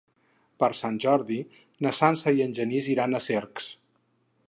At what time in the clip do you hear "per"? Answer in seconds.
0.63-0.69